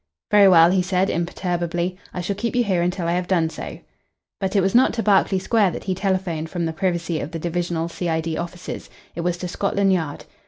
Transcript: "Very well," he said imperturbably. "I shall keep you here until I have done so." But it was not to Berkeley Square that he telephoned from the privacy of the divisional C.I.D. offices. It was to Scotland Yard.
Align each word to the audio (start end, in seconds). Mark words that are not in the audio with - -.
"Very 0.31 0.47
well," 0.47 0.71
he 0.71 0.81
said 0.81 1.11
imperturbably. 1.11 1.95
"I 2.11 2.21
shall 2.21 2.35
keep 2.35 2.55
you 2.55 2.63
here 2.63 2.81
until 2.81 3.07
I 3.07 3.11
have 3.11 3.27
done 3.27 3.51
so." 3.51 3.77
But 4.39 4.55
it 4.55 4.61
was 4.61 4.73
not 4.73 4.93
to 4.93 5.03
Berkeley 5.03 5.37
Square 5.37 5.69
that 5.73 5.83
he 5.83 5.93
telephoned 5.93 6.49
from 6.49 6.65
the 6.65 6.73
privacy 6.73 7.19
of 7.19 7.29
the 7.29 7.37
divisional 7.37 7.87
C.I.D. 7.87 8.35
offices. 8.35 8.89
It 9.13 9.21
was 9.21 9.37
to 9.37 9.47
Scotland 9.47 9.93
Yard. 9.93 10.25